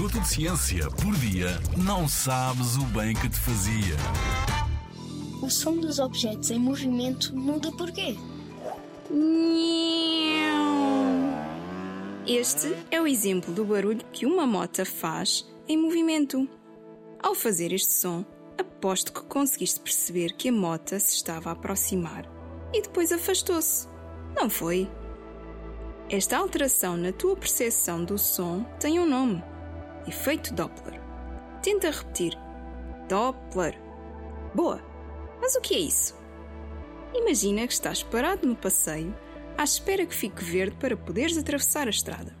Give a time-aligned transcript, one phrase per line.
[0.00, 3.96] minuto de ciência por dia, não sabes o bem que te fazia.
[5.42, 8.16] O som dos objetos em movimento muda porquê?
[12.26, 16.48] Este é o exemplo do barulho que uma mota faz em movimento.
[17.22, 18.24] Ao fazer este som,
[18.58, 22.24] aposto que conseguiste perceber que a mota se estava a aproximar
[22.72, 23.86] e depois afastou-se.
[24.34, 24.88] Não foi?
[26.08, 29.42] Esta alteração na tua percepção do som tem um nome:
[30.06, 31.00] efeito Doppler.
[31.62, 32.36] Tenta repetir:
[33.08, 33.78] Doppler.
[34.54, 34.80] Boa!
[35.40, 36.14] Mas o que é isso?
[37.14, 39.14] Imagina que estás parado no passeio
[39.56, 42.36] à espera que fique verde para poderes atravessar a estrada.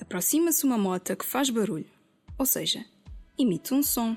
[0.00, 1.90] Aproxima-se uma moto que faz barulho,
[2.38, 2.84] ou seja,
[3.36, 4.16] emite um som.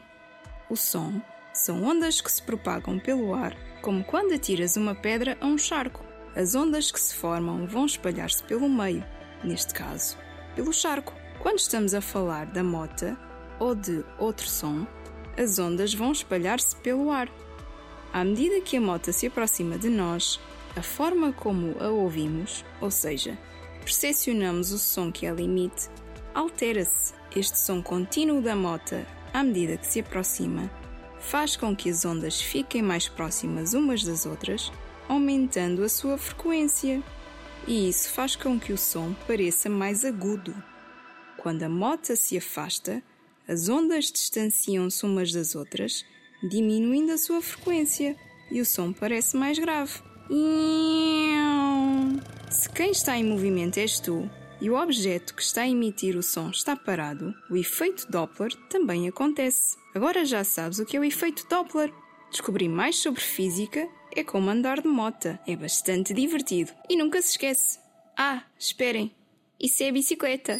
[0.70, 1.22] O som
[1.54, 6.06] são ondas que se propagam pelo ar, como quando atiras uma pedra a um charco.
[6.36, 9.04] As ondas que se formam vão espalhar-se pelo meio,
[9.44, 10.18] neste caso,
[10.56, 11.14] pelo charco.
[11.42, 13.18] Quando estamos a falar da mota
[13.60, 14.86] ou de outro som,
[15.36, 17.28] as ondas vão espalhar-se pelo ar.
[18.14, 20.40] À medida que a mota se aproxima de nós,
[20.76, 23.36] a forma como a ouvimos, ou seja,
[23.80, 25.90] percepcionamos o som que ela emite,
[26.36, 27.14] altera-se.
[27.36, 30.70] Este som contínuo da mota, à medida que se aproxima,
[31.20, 34.72] faz com que as ondas fiquem mais próximas umas das outras,
[35.10, 37.02] aumentando a sua frequência.
[37.66, 40.54] E isso faz com que o som pareça mais agudo.
[41.42, 43.02] Quando a mota se afasta,
[43.48, 46.06] as ondas distanciam-se umas das outras,
[46.44, 48.16] diminuindo a sua frequência,
[48.52, 49.92] e o som parece mais grave.
[52.52, 54.30] Se quem está em movimento és tu
[54.62, 59.08] e o objeto que está a emitir o som está parado, o efeito Doppler também
[59.08, 59.78] acontece.
[59.96, 61.92] Agora já sabes o que é o efeito Doppler.
[62.30, 65.40] Descobrir mais sobre física é como andar de mota.
[65.48, 66.72] É bastante divertido.
[66.88, 67.80] E nunca se esquece.
[68.16, 69.12] Ah, esperem.
[69.60, 70.60] Isso é a bicicleta.